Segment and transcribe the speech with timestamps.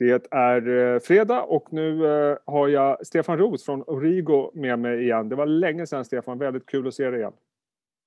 [0.00, 5.02] Det är eh, fredag och nu eh, har jag Stefan Roos från Origo med mig
[5.02, 5.28] igen.
[5.28, 7.32] Det var länge sedan Stefan, väldigt kul att se dig igen.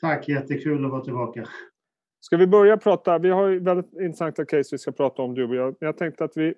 [0.01, 1.47] Tack, jättekul att vara tillbaka.
[2.19, 5.55] Ska vi börja prata, vi har väldigt intressanta case vi ska prata om du och
[5.55, 5.75] jag.
[5.79, 6.53] Jag tänkte att vi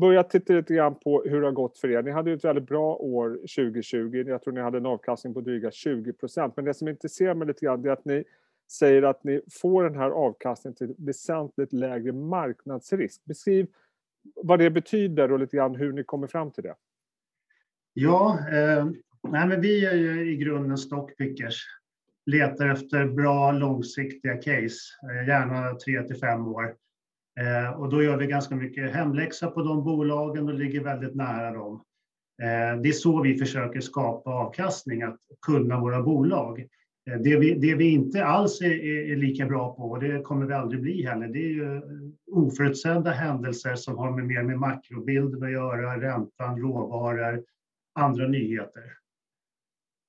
[0.00, 2.02] börjar titta lite grann på hur det har gått för er.
[2.02, 4.24] Ni hade ju ett väldigt bra år 2020.
[4.26, 6.56] Jag tror ni hade en avkastning på dryga 20 procent.
[6.56, 8.24] Men det som intresserar mig lite grann är att ni
[8.70, 13.24] säger att ni får den här avkastningen till väsentligt lägre marknadsrisk.
[13.24, 13.66] Beskriv
[14.34, 16.74] vad det betyder och lite grann hur ni kommer fram till det.
[17.92, 18.86] Ja, eh,
[19.28, 21.64] nej men vi är ju i grunden stockpickers.
[22.26, 24.78] Letar efter bra långsiktiga case,
[25.10, 26.74] eh, gärna tre till fem år.
[27.40, 31.50] Eh, och då gör vi ganska mycket hemläxa på de bolagen och ligger väldigt nära
[31.50, 31.84] dem.
[32.42, 36.66] Eh, det är så vi försöker skapa avkastning, att kunna våra bolag.
[37.08, 40.46] Eh, det vi, det vi inte alls är, är, lika bra på, och det kommer
[40.46, 41.82] vi aldrig bli heller, det är ju eh,
[42.32, 47.44] oförutsedda händelser som har med mer med makrobilden att göra, räntan, råvaror,
[47.94, 48.98] andra nyheter.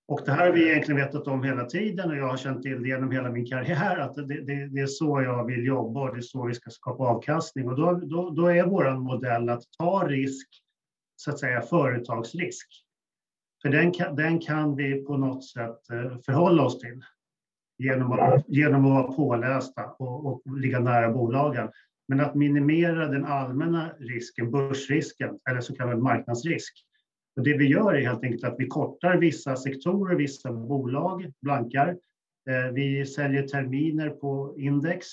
[0.08, 2.81] Och det här har vi egentligen vetat om hela tiden och jag har känt till
[2.81, 6.16] det genom hela min karriär att det, det, det är så jag vill jobba och
[6.16, 7.67] det är så vi ska skapa avkastning.
[7.67, 10.47] Och då, då, då är vår modell att ta risk,
[11.16, 12.67] så att säga företagsrisk.
[13.61, 17.02] För den kan, den kan vi på något sätt eh, förhålla oss till
[17.77, 21.69] genom att, genom att vara pålästa och, och ligga nära bolagen.
[22.07, 26.85] Men att minimera den allmänna risken, börsrisken eller så kallad marknadsrisk.
[27.35, 31.97] Och det vi gör är helt enkelt att vi kortar vissa sektorer, vissa bolag, blankar.
[32.49, 35.07] Eh, vi säljer terminer på index.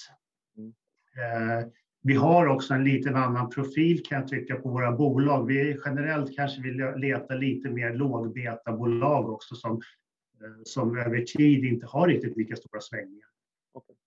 [2.07, 5.47] Vi har också en liten annan profil kan jag tycka på våra bolag.
[5.47, 11.87] Vi generellt kanske vill leta lite mer lågbeta-bolag också som, eh, som över tid inte
[11.87, 13.29] har riktigt lika stora svängningar.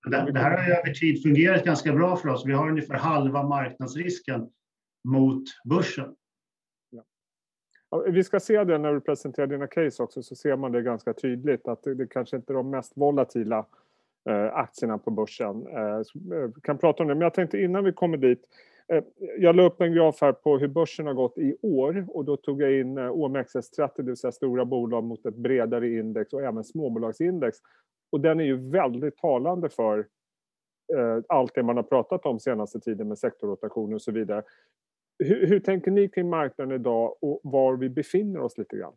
[0.06, 2.45] Det, det här har över tid fungerat ganska bra för oss.
[2.45, 4.50] Vi har ungefär halva marknadsrisken
[5.08, 6.16] mot börsen.
[6.89, 8.03] Ja.
[8.08, 11.13] Vi ska se det när du presenterar dina case också så ser man det ganska
[11.13, 13.66] tydligt att det, kanske inte är de mest volatila
[14.25, 15.68] Eh, aktierna på börsen.
[15.68, 18.41] Eh, vi eh, kan prata om det, men jag tänkte innan vi kommer dit.
[18.94, 19.03] Eh,
[19.38, 22.38] jag la upp en graf här på hur börsen har gått i år och då
[22.38, 26.63] tog jag in OMXS30, det vill säga stora bolag mot ett bredare index och även
[26.63, 27.58] småbolagsindex.
[28.12, 30.08] Och den är ju väldigt talande för
[31.28, 34.44] allt det man har pratat om senaste tiden med sektorrotation och så vidare.
[35.19, 38.94] Hur, hur tänker ni kring marknaden idag och var vi befinner oss lite grann?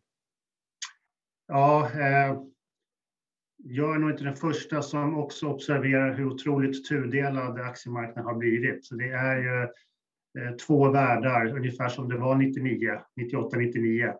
[1.47, 2.37] Ja, eh
[3.65, 8.85] jag är nog inte den första som också observerar hur otroligt tudelad aktiemarknaden har blivit.
[8.85, 9.61] Så det är ju
[10.41, 14.13] eh, två världar, ungefär som det var 99, 98, 99.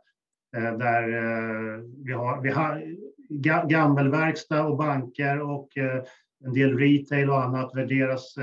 [0.52, 2.84] Där eh, vi har, vi har
[3.70, 6.04] gammelverkstad och banker och eh,
[6.46, 8.36] en del retail och annat värderas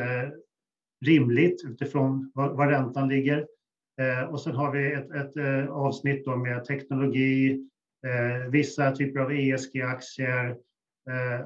[1.04, 3.46] rimligt utifrån var räntan ligger.
[4.30, 7.66] Och sen har vi ett, ett avsnitt med teknologi,
[8.50, 10.56] vissa typer av ESG-aktier,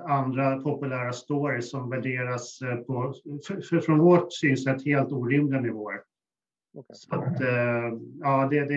[0.08, 3.14] andra populära stories som värderas eh, på,
[3.46, 6.00] för, för, från vårt synsätt, helt orimliga nivåer.
[6.74, 6.94] Okay.
[6.94, 8.74] Så att, eh, ja, det, det,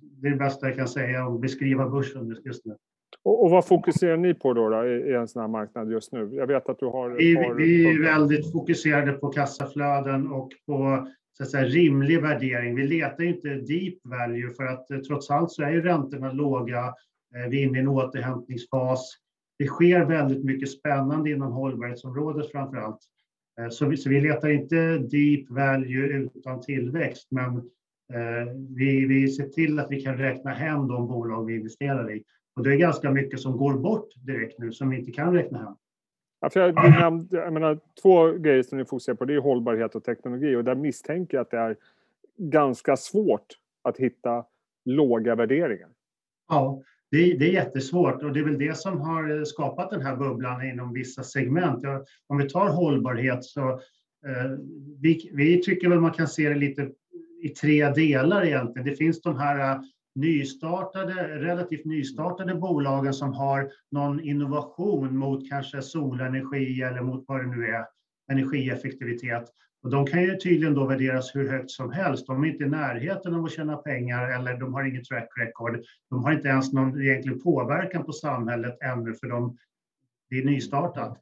[0.00, 2.76] det är det bästa jag kan säga om beskriva börsen just nu.
[3.22, 6.30] Och, och, vad fokuserar ni på då, då i, en sån här marknad just nu?
[6.32, 7.10] Jag vet att du har...
[7.10, 12.76] Vi, har vi är väldigt fokuserade på kassaflöden och på så att säga, rimlig värdering.
[12.76, 16.94] Vi letar inte deep value för att trots allt så är ju räntorna låga.
[17.48, 19.16] Vi är inne i en återhämtningsfas
[19.58, 23.00] det sker väldigt mycket spännande inom hållbarhetsområdet framför allt.
[23.60, 27.56] Eh, så vi, så vi letar inte deep value utan tillväxt, men
[28.14, 32.22] eh, vi, vi ser till att vi kan räkna hem de bolag vi investerar i.
[32.56, 35.58] Och det är ganska mycket som går bort direkt nu som vi inte kan räkna
[35.58, 35.74] hem.
[36.40, 39.94] Ja, för jag, nämnde, jag menar, två grejer som ni fokuserar på det är hållbarhet
[39.94, 41.76] och teknologi och där misstänker jag att det är
[42.36, 43.46] ganska svårt
[43.82, 44.44] att hitta
[44.84, 45.88] låga värderingar.
[46.48, 50.02] Ja, det, det, är jättesvårt och det är väl det som har eh, skapat den
[50.02, 51.84] här bubblan inom vissa segment.
[52.26, 53.70] Om vi tar hållbarhet så
[54.26, 54.50] eh,
[55.00, 56.90] vi, vi tycker väl man kan se det lite
[57.42, 58.88] i tre delar egentligen.
[58.88, 59.80] Det finns de här eh,
[60.14, 67.46] nystartade, relativt nystartade bolagen som har någon innovation mot kanske solenergi eller mot vad det
[67.46, 67.84] nu är,
[68.32, 69.44] energieffektivitet.
[69.82, 72.26] Och de kan ju tydligen då värderas hur högt som helst.
[72.26, 75.84] De är inte i närheten av att tjäna pengar eller de har inget track record.
[76.10, 79.58] De har inte ens någon egentlig påverkan på samhället ännu för de,
[80.30, 81.20] det är nystartat.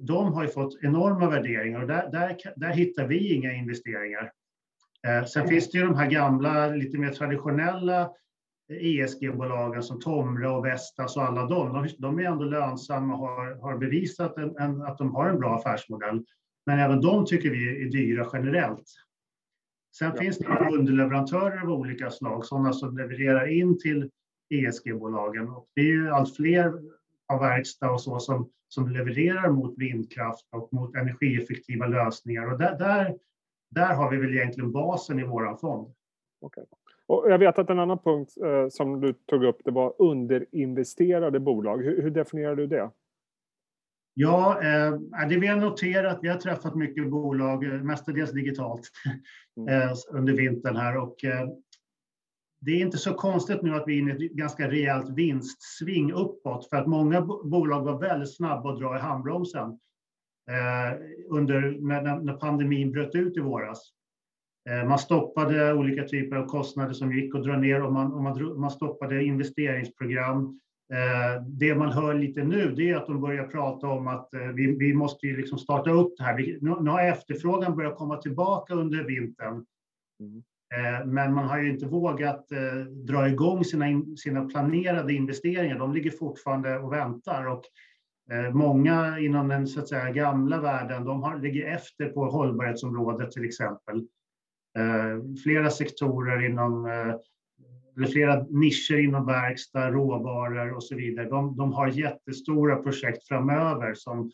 [0.00, 4.32] De har ju fått enorma värderingar och där, där, där hittar vi inga investeringar.
[5.06, 5.50] Eh, sen mm.
[5.50, 8.10] finns det ju de här gamla, lite mer traditionella
[8.68, 13.54] ESG-bolagen som Tomra och Vestas och alla de, de, de är ändå lönsamma och har,
[13.54, 16.24] har bevisat en, en, att de har en bra affärsmodell.
[16.68, 18.84] Men även de tycker vi är dyra generellt.
[19.98, 20.22] Sen ja.
[20.22, 24.10] finns det underleverantörer av olika slag, sådana som levererar in till
[24.50, 25.48] ESG-bolagen.
[25.74, 26.72] Det är ju allt fler
[27.28, 32.52] av verkstad och så som, som levererar mot vindkraft och mot energieffektiva lösningar.
[32.52, 33.18] Och där, där,
[33.70, 35.94] där har vi väl egentligen basen i vår fond.
[36.40, 36.64] Okay.
[37.06, 41.40] Och jag vet att en annan punkt eh, som du tog upp det var underinvesterade
[41.40, 41.82] bolag.
[41.82, 42.90] Hur, hur definierar du det?
[44.20, 48.90] Ja, eh, det vi har noterat, vi har träffat mycket bolag, eh, mestadels digitalt,
[49.56, 49.82] mm.
[49.82, 51.16] eh, under vintern här och
[52.60, 56.12] det är inte så konstigt nu att vi är inne i ett ganska rejält vinstsving
[56.12, 59.78] uppåt för att många bolag var väldigt snabba att dra i handbromsen
[61.28, 63.90] under, när, när pandemin bröt ut i våras.
[64.86, 68.60] Man stoppade olika typer av kostnader som gick att dra ner och man, och man,
[68.60, 70.60] man stoppade investeringsprogram.
[70.92, 74.40] Eh, det man hör lite nu det är att de börjar prata om att eh,
[74.40, 76.36] vi, vi måste liksom starta upp det här.
[76.36, 79.64] Vi, nu har efterfrågan börjat komma tillbaka under vintern.
[80.20, 80.42] Mm.
[81.04, 82.48] Men man har ju inte vågat
[83.06, 85.78] dra igång sina, sina planerade investeringar.
[85.78, 87.46] De ligger fortfarande och väntar.
[87.46, 87.64] Och
[88.52, 93.44] många inom den så att säga, gamla världen de har, ligger efter på hållbarhetsområdet till
[93.44, 94.06] exempel.
[95.44, 96.86] Flera sektorer inom
[97.98, 101.28] eller flera nischer inom verkstad, råvaror och så vidare.
[101.28, 104.30] De, de har jättestora projekt framöver som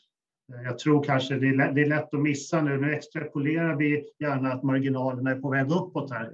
[0.52, 2.80] eh, jag tror kanske det är, lätt, det är lätt att missa nu.
[2.80, 6.30] Nu extrapolerar vi gärna att marginalerna är på väg uppåt här.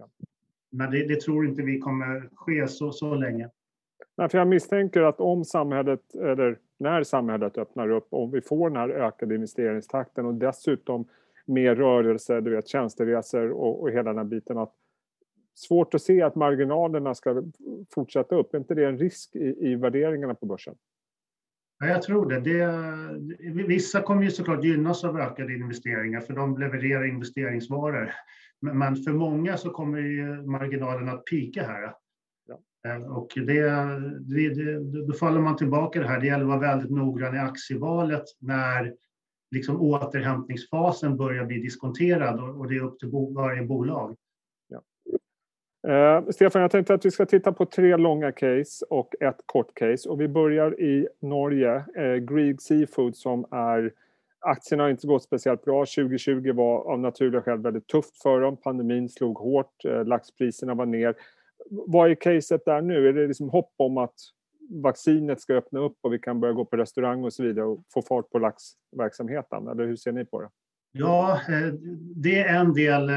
[0.73, 3.49] Men det, det tror inte vi kommer ske så, så länge.
[4.17, 8.71] Nej, för jag misstänker att om samhället, eller när samhället öppnar upp, om vi får
[8.71, 11.09] den här ökade investeringstakten och dessutom
[11.47, 14.73] mer rörelse, du vet tjänsteresor och, och hela den här biten, att
[15.61, 17.43] svårt att se att marginalerna ska
[17.95, 18.55] fortsätta upp.
[18.55, 20.75] Är inte det en risk i, i värderingarna på börsen?
[21.79, 22.41] Ja, jag tror det.
[22.41, 23.67] det.
[23.67, 28.13] Vissa kommer ju såklart gynnas av ökade investeringar för de levererar investeringsvaror.
[28.61, 31.95] Men för många så kommer ju marginalerna att pika här.
[32.87, 33.63] Eh, och det,
[34.21, 36.21] det, det, då faller man tillbaka det här.
[36.21, 38.95] Det gäller att vara väldigt noggrann i aktievalet när
[39.51, 44.17] liksom återhämtningsfasen börjar bli diskonterad och det är upp till varje bolag.
[45.89, 49.75] Eh, Stefan, jag tänkte att vi ska titta på tre långa case och ett kort
[49.75, 50.09] case.
[50.09, 51.85] Och vi börjar i Norge.
[51.97, 53.93] eh, Grieg Seafood som är...
[54.43, 55.81] Aktierna har inte gått speciellt bra.
[55.81, 58.57] 2020 var av naturliga skäl väldigt tufft för dem.
[58.57, 59.85] Pandemin slog hårt.
[59.85, 61.15] Eh, laxpriserna var ner.
[61.71, 63.09] Vad är caset där nu?
[63.09, 64.15] Är det liksom hopp om att
[64.71, 67.81] vaccinet ska öppna upp och vi kan börja gå på restaurang och så vidare och
[67.95, 69.69] få fart på laxverksamheten?
[69.69, 70.49] Eller hur ser ni på det?
[70.93, 71.73] Ja, eh,
[72.17, 73.11] det är en del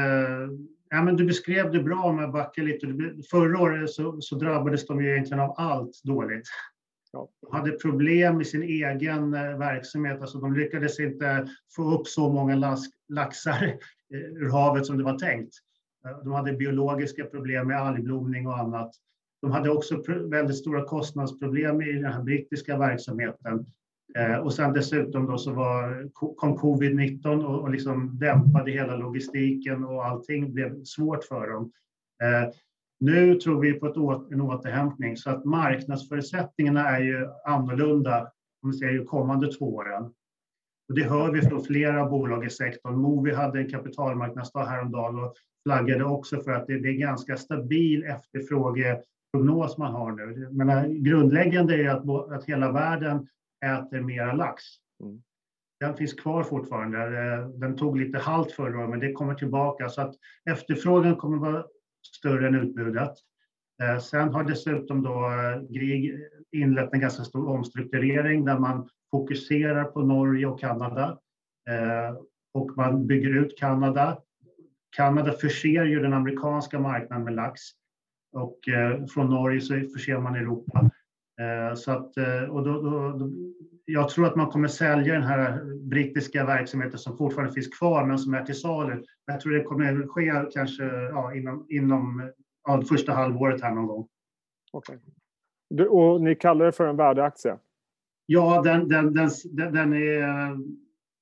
[0.90, 2.86] Ja, men du beskrev det bra om jag backar lite.
[3.30, 6.48] Förra året så, så drabbades de ju egentligen av allt dåligt.
[7.12, 7.28] Ja.
[7.40, 10.20] De hade problem med sin egen eh, verksamhet.
[10.20, 13.64] Alltså de lyckades inte få upp så många lax, laxar
[14.14, 15.54] eh, ur havet som det var tänkt.
[16.06, 18.90] Eh, de hade biologiska problem med algblomning och annat.
[19.42, 23.66] De hade också väldigt stora kostnadsproblem i den här brittiska verksamheten.
[24.18, 29.84] Eh, och sen dessutom då så var, kom covid-19 och, och liksom dämpade hela logistiken
[29.84, 31.72] och allting blev svårt för dem.
[32.22, 32.50] Eh,
[33.00, 38.30] nu tror vi på ett å, en återhämtning så att marknadsförutsättningarna är ju annorlunda
[38.62, 40.04] om vi säger kommande två åren.
[40.88, 42.96] Och det hör vi från flera bolag i sektorn.
[42.96, 45.34] Movi hade en kapitalmarknadsdag häromdagen och
[45.66, 50.48] flaggade också för att det, det är ganska stabil efterfrågeprognos man har nu.
[50.52, 53.28] Men eh, grundläggande är att, att hela världen
[53.64, 54.62] äter mera lax.
[55.02, 55.22] Mm.
[55.80, 56.98] Den finns kvar fortfarande.
[56.98, 59.88] Eh, den tog lite halt förra året, men det kommer tillbaka.
[59.88, 60.14] Så att
[60.50, 61.64] efterfrågan kommer vara
[62.16, 63.12] större än utbudet.
[63.82, 66.18] Eh, sen har dessutom då eh, Grieg
[66.52, 71.18] inlett en ganska stor omstrukturering där man fokuserar på Norge och Kanada.
[72.54, 74.18] Och man bygger ut Kanada.
[74.96, 77.60] Kanada förser ju den amerikanska marknaden med lax
[78.32, 78.58] och
[79.14, 80.90] från Norge så förser man Europa.
[81.40, 83.30] Eh, så att, eh, och då, då, då,
[83.84, 88.18] jag tror att man kommer sälja den här brittiska verksamheten som fortfarande finns kvar men
[88.18, 89.04] som är till salu.
[89.26, 92.30] Jag tror det kommer ske kanske ja, inom, inom
[92.64, 94.08] ja, första halvåret här någon gång.
[94.72, 94.98] Okay.
[95.88, 97.58] Och ni kallar det för en värdeaktie?
[98.26, 100.58] Ja, den, den, den, den är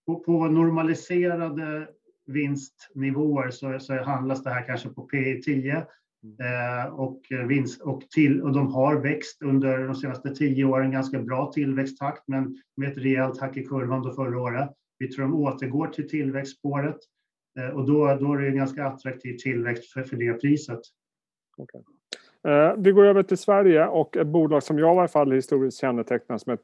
[0.07, 1.89] på, på normaliserade
[2.27, 5.85] vinstnivåer så, så handlas det här kanske på P 10 Eh,
[6.25, 6.37] Mm.
[6.39, 11.19] Eh, och, vinst, och, till, och de har växt under de senaste tio åren, ganska
[11.19, 14.71] bra tillväxttakt, men med ett rejält hack i kurvan då förra året.
[14.99, 16.99] Vi tror de återgår till tillväxtspåret
[17.59, 20.81] eh, och då, då är det en ganska attraktiv tillväxt för, för det priset.
[21.57, 21.81] Okay.
[22.49, 25.81] Eh, vi går över till Sverige och ett bolag som jag i alla fall historiskt
[25.81, 26.63] kännetecknas som ett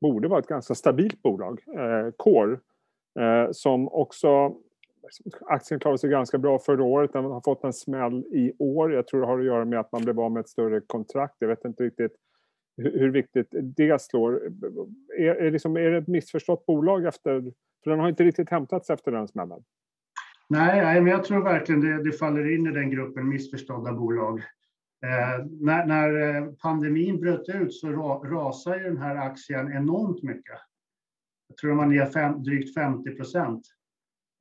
[0.00, 2.52] borde vara ett ganska stabilt bolag, eh, Core,
[3.20, 4.54] eh, som också
[5.46, 7.12] aktien klarade sig ganska bra förra året.
[7.12, 8.92] Den har fått en smäll i år.
[8.92, 11.36] Jag tror det har att göra med att man blev av med ett större kontrakt.
[11.38, 12.12] Jag vet inte riktigt
[12.76, 14.42] hur, viktigt det slår.
[15.18, 17.52] Är, är, liksom, är det ett missförstått bolag efter...
[17.84, 19.62] För den har inte riktigt hämtats efter den smällen.
[20.48, 24.38] Nej, men jag tror verkligen det, det faller in i den gruppen missförstådda bolag.
[25.06, 30.58] Eh, när, när, eh, pandemin bröt ut så ra, rasade den här aktien enormt mycket.
[31.48, 33.66] Jag tror den var ner fem, drygt 50 procent.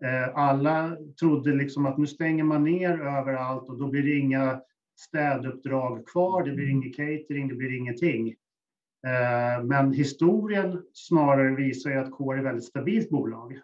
[0.03, 4.61] Eh, alla trodde liksom att nu stänger man ner överallt och då blir det inga
[4.99, 8.35] städuppdrag kvar, det blir ingen catering, det blir ingenting.
[9.07, 13.59] Eh, men historien snarare visar ju att Core är ett väldigt stabilt bolag.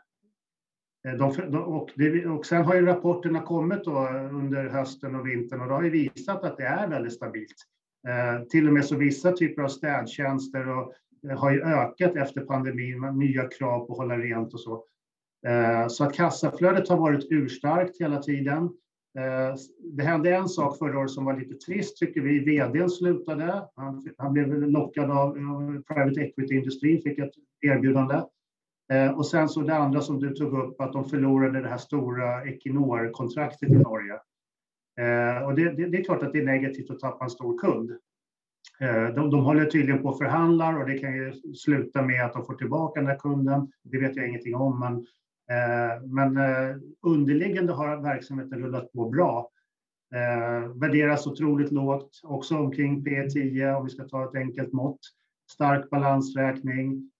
[1.08, 3.88] Eh, de, och, det, och sen har ju rapporterna kommit
[4.32, 7.56] under hösten och vintern och det har ju visat att det är väldigt stabilt.
[8.08, 10.94] Eh, till och med så vissa typer av städtjänster och,
[11.30, 14.84] eh, har ju ökat efter pandemin med nya krav på att hålla rent och så.
[15.48, 18.64] Eh, så att kassaflödet har varit urstarkt hela tiden.
[19.18, 22.40] Eh, det hände en sak förra året som var lite trist tycker vi.
[22.40, 23.68] Vdn slutade.
[23.76, 25.34] Han, han blev lockad av
[25.88, 28.16] private equity-industrin, fick ett erbjudande.
[28.94, 31.78] Eh, och sen så det andra som du tog upp, att de förlorade det här
[31.78, 34.20] stora Equinor-kontraktet i Norge.
[35.46, 37.92] Och det, det, det, är klart att det är negativt att tappa en stor kund.
[39.16, 42.46] De, de håller tydligen på och förhandlar och det kan ju sluta med att de
[42.46, 43.72] får tillbaka den här kunden.
[43.84, 45.06] Det vet jag ingenting om, men
[45.52, 49.50] Eh, men eh, underliggande har verksamheten rullat på bra.
[50.16, 55.00] Eh, värderas otroligt lågt, också omkring P10 om vi ska ta ett enkelt mått.
[55.52, 57.12] Stark balansräkning.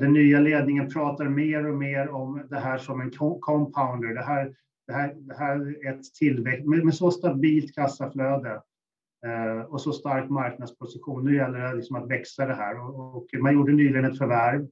[0.00, 3.10] Den nya ledningen pratar mer och mer om det här som en
[3.40, 4.14] compounder.
[4.14, 4.54] Det här,
[4.86, 8.62] det här, det här är ett tillväxt med, med så stabilt kassaflöde
[9.68, 11.24] och så stark marknadsposition.
[11.24, 14.68] Nu gäller det liksom att växa det här och, och man gjorde nyligen ett förvärv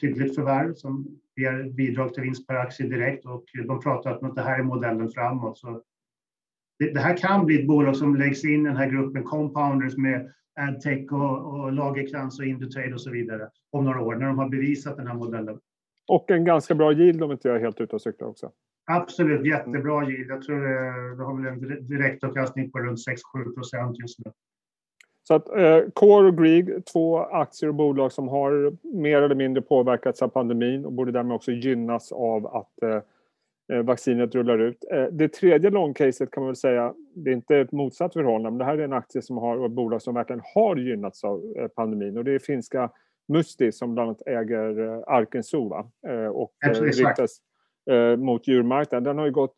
[0.00, 4.34] tydligt förvärv som ger bidrag till vinst per aktie direkt och de pratar om att
[4.34, 5.58] det här är modellen framåt.
[5.58, 5.82] Så
[6.78, 9.96] det, det, här kan bli ett bolag som läggs in i den här gruppen compounders
[9.96, 14.38] med Adtech och, och Lagerkrans och Indutrade och så vidare om några år när de
[14.38, 15.58] har bevisat den här modellen.
[16.08, 18.50] Och en ganska bra yield om inte jag är helt ute och cyklar också.
[18.90, 20.30] Absolut, jättebra yield.
[20.30, 22.98] Jag tror det, det har väl en direktavkastning på runt
[23.34, 24.32] 6-7 procent just nu.
[25.28, 29.62] Så att eh, Core och Grieg, två aktier och bolag som har mer eller mindre
[29.62, 33.00] påverkats av pandemin och borde därmed också gynnas av att eh,
[33.72, 34.84] eh, vaccinet rullar ut.
[34.92, 38.58] Eh, det tredje långcaset kan man väl säga, det är inte ett motsatt förhållande, men
[38.58, 41.54] det här är en aktie som har, och ett bolag som verkligen har gynnats av
[41.56, 42.90] eh, pandemin och det är finska
[43.28, 45.86] Musti som bland annat äger eh, Arkenso
[46.32, 47.38] och riktas
[48.18, 49.04] mot djurmarknaden.
[49.04, 49.54] Den har ju gått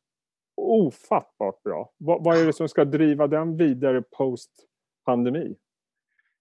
[0.57, 1.91] ofattbart bra.
[1.99, 4.68] Vad, vad är det som ska driva den vidare post
[5.09, 5.57] pandemi?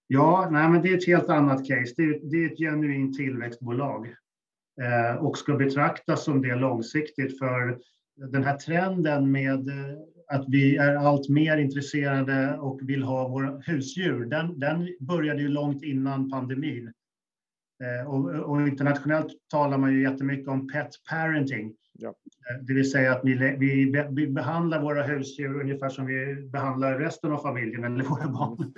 [0.08, 1.94] Ja, nej, men det är ett helt annat case.
[1.98, 4.08] Det är, det är ett genuint tillväxtbolag
[4.82, 7.80] eh, och ska betraktas som det långsiktigt för
[8.16, 9.98] den här trenden med eh,
[10.28, 15.48] att vi är allt mer intresserade och vill ha våra husdjur, den, den började ju
[15.48, 16.94] långt innan pandemin.
[17.84, 21.74] Eh, och, och, internationellt talar man ju jättemycket om pet parenting.
[22.00, 22.10] Ja.
[22.10, 27.00] Eh, det vill säga att vi, vi, vi, behandlar våra husdjur ungefär som vi behandlar
[27.00, 28.74] resten av familjen eller våra barn.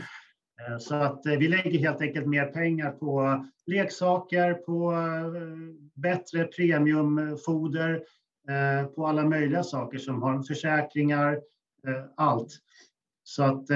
[0.68, 4.94] Eh, så att vi lägger helt enkelt mer pengar på leksaker, på
[5.96, 8.04] bättre premiumfoder,
[8.96, 11.40] på alla möjliga saker som har försäkringar,
[12.18, 12.58] allt.
[13.24, 13.70] Så att,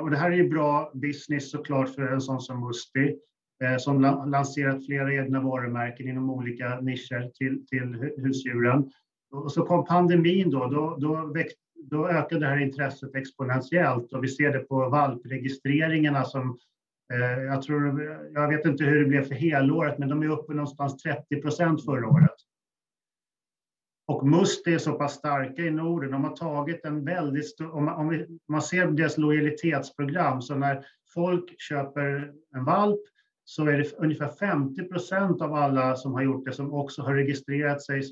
[0.00, 3.16] och det här är ju bra business såklart för en sån som Musti.
[3.64, 8.90] Eh, som lanserat flera egna varumärken inom olika nischer till, till husdjuren.
[9.30, 11.58] Och så kom pandemin då, då, då, växt,
[11.90, 16.58] då ökade det här intresset exponentiellt och vi ser det på valpregistreringarna som
[17.12, 18.02] eh, jag tror,
[18.34, 21.84] jag vet inte hur det blev för helåret, men de är uppe någonstans 30 procent
[21.84, 22.36] förra året.
[24.06, 26.10] Och Must är så pass starka i Norden.
[26.10, 27.74] De har tagit en väldigt stor...
[27.74, 33.00] Om man, om, vi, om man ser deras lojalitetsprogram, så när folk köper en valp
[33.50, 37.14] så är det ungefär 50 procent av alla som har gjort det som också har
[37.14, 38.02] registrerat sig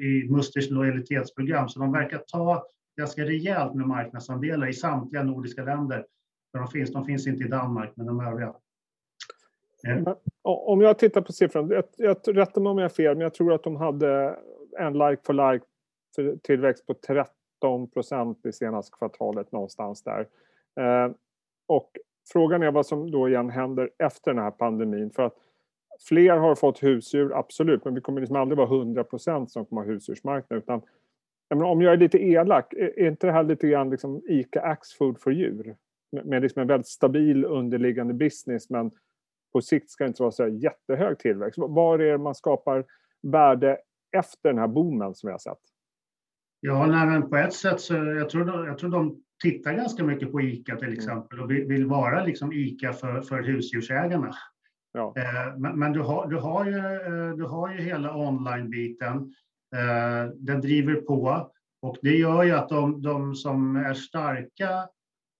[0.00, 1.68] i Musters lojalitetsprogram.
[1.68, 6.06] Så de verkar ta ganska rejält med marknadsandelar i samtliga nordiska länder.
[6.52, 8.54] de, finns, de finns inte i Danmark, men de övriga.
[9.86, 10.14] Eh.
[10.42, 13.34] Om jag tittar på siffran, jag, jag rättar mig om jag har fel, men jag
[13.34, 14.38] tror att de hade
[14.78, 15.64] en like for like
[16.42, 20.28] tillväxt på 13 procent i senaste kvartalet någonstans där.
[20.80, 21.12] Eh,
[21.66, 21.90] och
[22.32, 25.10] frågan är vad som då igen händer efter den här pandemin.
[25.10, 25.34] För att
[26.08, 29.82] fler har fått husdjur, absolut, men vi kommer liksom aldrig vara 100 procent som kommer
[29.82, 30.58] ha husdjursmarknad.
[30.58, 30.82] Utan,
[31.50, 35.20] menar, om jag är lite elak, är inte det här lite grann liksom ICA Axfood
[35.20, 35.76] för djur?
[36.24, 38.90] Med liksom en väldigt stabil underliggande business, men
[39.52, 41.58] på sikt ska det inte vara så jättehög tillväxt.
[41.58, 42.84] Var är det man skapar
[43.22, 43.78] värde
[44.16, 45.58] efter den här boomen som vi har sett?
[46.60, 50.32] Ja, nej, men på ett sätt så jag tror, jag tror de tittar ganska mycket
[50.32, 50.98] på ICA till mm.
[50.98, 54.34] exempel och vill vara liksom ICA för, för husdjursägarna.
[54.92, 55.14] Ja.
[55.16, 59.34] Eh, men, men du, har, du, har ju, eh, du har ju hela online-biten.
[59.76, 61.50] Eh, den driver på
[61.82, 64.88] och det gör ju att de, de som är starka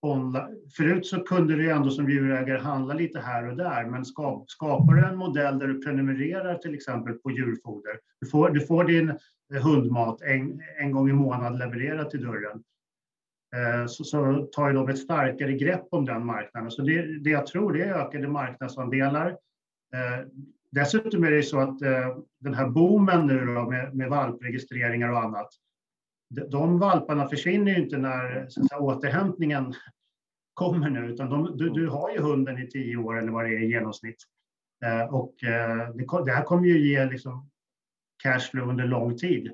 [0.03, 0.57] online.
[0.77, 4.05] Förut så kunde du ändå som djurägare handla lite här och där, men
[4.47, 8.85] skapar du en modell där du prenumererar till exempel på djurfoder, du får, du får
[8.85, 9.19] din
[9.63, 12.63] hundmat en, en gång i månaden levererad till dörren,
[13.55, 16.71] Eh, så, så tar ju de ett starkare grepp om den marknaden.
[16.71, 19.29] Så det, det jag tror det är ökade marknadsandelar.
[19.95, 20.27] Eh,
[20.71, 25.19] dessutom är det så att eh, den här boomen nu då med, med valpregistreringar och
[25.19, 25.49] annat,
[26.51, 29.75] de valparna försvinner ju inte när så säga, återhämtningen
[30.55, 33.55] kommer nu, utan de, du, du, har ju hunden i tio år eller vad det
[33.55, 34.17] är i genomsnitt.
[34.85, 37.51] Eh, och eh, det, det, här kommer ju ge liksom
[38.23, 39.53] cashflow under lång tid.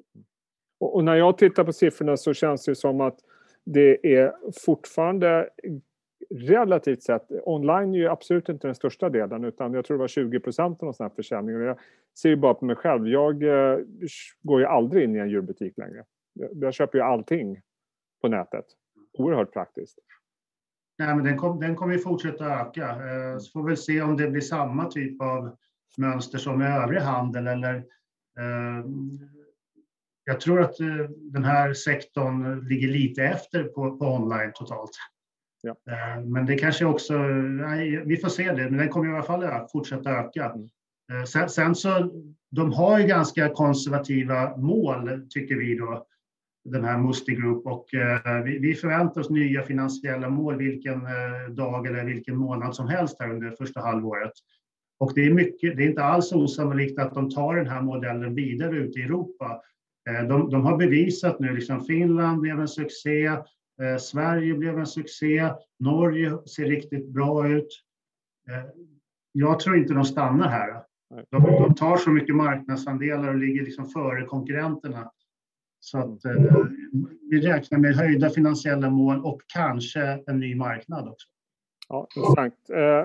[0.80, 3.18] Och, och, när jag tittar på siffrorna så känns det som att
[3.64, 4.32] det är
[4.64, 5.48] fortfarande
[6.34, 10.08] relativt sett, online är ju absolut inte den största delen utan jag tror det var
[10.08, 11.56] 20 procent av någon sån försäljning.
[11.56, 11.78] Och jag
[12.18, 13.78] ser ju bara på mig själv, jag eh,
[14.42, 16.04] går ju aldrig in i en djurbutik längre.
[16.52, 17.60] Jag köper ju allting
[18.22, 18.64] på nätet.
[19.18, 19.98] Oerhört praktiskt.
[20.98, 22.88] Nej, men den, kom, den kommer ju fortsätta öka.
[22.88, 25.56] Eh, så får vi se om det blir samma typ av
[25.98, 27.74] mönster som i övrig handel eller
[28.38, 28.84] eh,
[30.30, 34.90] jag tror att eh, den här sektorn ligger lite efter på, på online totalt.
[35.62, 35.70] Ja.
[35.70, 39.22] Eh, men det kanske också, nej, vi får se det, men den kommer i alla
[39.22, 40.44] fall att fortsätta öka.
[40.44, 40.68] Mm.
[41.12, 42.10] Eh, sen, sen, så,
[42.50, 46.06] de har ju ganska konservativa mål tycker vi då
[46.64, 51.50] den här Musti Group och eh, vi, vi, förväntar oss nya finansiella mål vilken eh,
[51.50, 54.32] dag eller vilken månad som helst här under första halvåret.
[54.98, 58.34] Och det är, mycket, det är inte alls osannolikt att de tar den här modellen
[58.34, 59.60] vidare ut i Europa.
[60.10, 64.86] Eh, de, de, har bevisat nu, liksom Finland blev en succé, eh, Sverige blev en
[64.86, 67.68] succé, Norge ser riktigt bra ut.
[68.50, 68.70] Eh,
[69.32, 70.82] jag tror inte de stannar här.
[71.30, 75.10] De, de tar så mycket marknadsandelar och ligger liksom före konkurrenterna
[75.80, 76.20] så att,
[77.30, 81.28] vi räknar med höjda finansiella mål och kanske en ny marknad också.
[81.88, 82.54] Ja, intressant.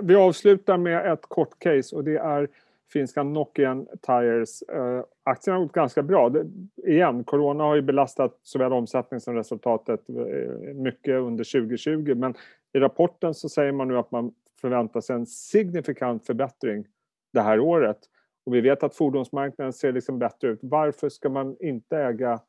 [0.04, 2.48] Vi avslutar med ett kort case och det är
[2.94, 4.62] finska Nokian Tires.
[4.62, 6.30] Eh, aktien har gått ganska bra.
[6.30, 6.46] Det,
[6.88, 12.34] igen, corona har ju belastat såväl omsättning som resultatet eh, mycket under 2020 men
[12.74, 16.86] i rapporten så säger man nu att man förväntar sig en signifikant förbättring
[17.34, 17.98] det här året.
[18.46, 20.60] Och vi vet att fordonsmarknaden ser liksom bättre ut.
[20.62, 22.40] Varför ska man inte äga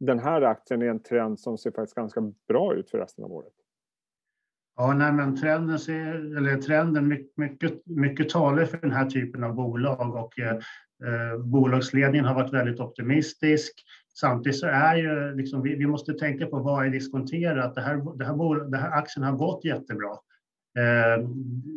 [0.00, 3.32] den här aktien i en trend som ser faktiskt ganska bra ut för resten av
[3.32, 3.52] året.
[4.76, 9.44] Ja, nej, men trenden, ser, eller trenden mycket, mycket, mycket talar för den här typen
[9.44, 13.72] av bolag och eh, eh bolagsledningen har varit väldigt optimistisk.
[14.14, 17.74] Samtidigt så är ju liksom, vi, vi måste tänka på vad är diskonterat.
[17.74, 20.10] Det här, det här, det här aktien har gått jättebra.
[20.78, 21.28] Eh,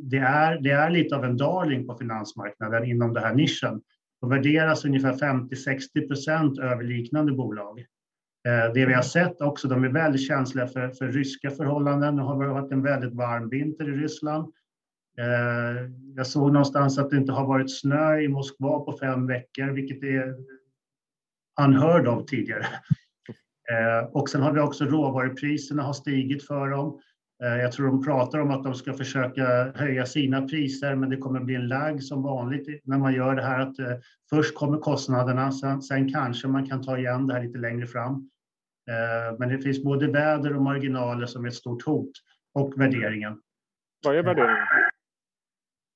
[0.03, 3.81] det, är, det är lite av en darling på finansmarknaden inom den här nischen
[4.21, 7.85] och värderas ungefär 50-60 procent över liknande bolag.
[8.45, 12.15] Eh, det vi har sett också, de är väldigt känsliga för, för ryska förhållanden.
[12.15, 14.53] Det har varit en väldigt varm vinter i Ryssland.
[15.19, 19.67] Eh, jag såg någonstans att det inte har varit snö i Moskva på fem veckor,
[19.67, 20.35] vilket är
[21.55, 22.65] anhörd av tidigare.
[23.71, 26.99] Eh, och sen har vi också råvarupriserna har stigit för dem.
[27.37, 31.39] Jag tror de pratar om att de ska försöka höja sina priser, men det kommer
[31.39, 33.59] bli en lag som vanligt när man gör det här.
[33.59, 33.75] att
[34.29, 38.29] Först kommer kostnaderna, sen, sen kanske man kan ta igen det här lite längre fram.
[38.89, 42.11] Eh, men det finns både väder och marginaler som är ett stort hot
[42.53, 43.41] och värderingen.
[44.05, 44.65] Vad är värderingen?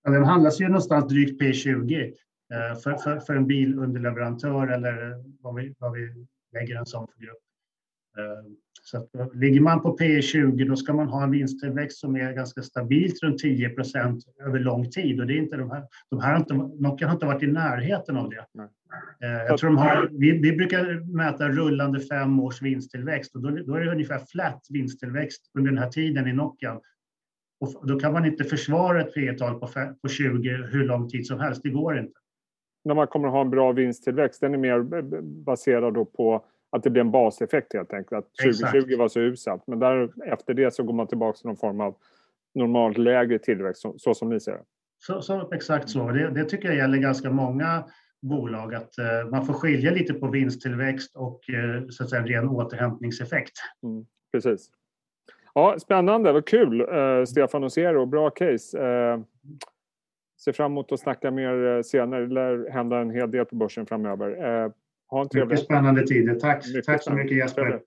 [0.04, 2.13] Den handlas ju någonstans drygt P20
[2.54, 7.19] eh, för, för, för en bilunderleverantör eller vad vi, vad vi lägger en sån för
[7.19, 7.38] grupp.
[8.17, 12.15] Eh, så att, ligger man på P 20 då ska man ha en vinsttillväxt som
[12.15, 15.19] är ganska stabilt runt 10 procent över lång tid.
[15.19, 17.47] Och det är inte de här, de här har inte, Nokia har inte varit i
[17.47, 18.45] närheten av det.
[18.54, 18.67] Nej.
[19.23, 23.49] Eh, jag tror de har, vi, vi, brukar mäta rullande fem års vinsttillväxt och då,
[23.49, 26.80] då är det ungefär flat vinsttillväxt under den här tiden i Nokia.
[27.60, 29.67] Och då kan man inte försvara ett P-tal på,
[30.02, 31.63] på 20 hur lång tid som helst.
[31.63, 32.13] Det går inte.
[32.84, 36.84] När man kommer att ha en bra vinsttillväxt, den är mer baserad då på att
[36.84, 38.25] det blir en baseffekt helt enkelt.
[38.25, 38.97] Att 2020 Exakt.
[38.97, 39.63] var så uselt.
[39.67, 41.95] Men där, efter det så går man tillbaka till någon form av
[42.56, 44.63] normalt lägre tillväxt, så, så som ni ser det.
[44.99, 46.12] Så, så, exakt så.
[46.12, 47.84] Det, det, tycker jag gäller ganska många
[48.21, 52.27] bolag, att uh, man får skilja lite på vinsttillväxt och uh, så att säga, en
[52.27, 53.53] ren återhämtningseffekt.
[53.84, 54.69] Mm, precis.
[55.53, 58.77] Ja, spännande, vad kul uh, Stefan och Zero, bra case.
[58.77, 59.21] Uh,
[60.43, 63.86] ser fram emot att snacka mer senare, det lär hända en hel del på börsen
[63.86, 64.36] framöver.
[65.10, 66.36] Ha en trevlig Mycket spännande tider.
[66.36, 67.82] Tack, Mycket tack så mycket Jesper.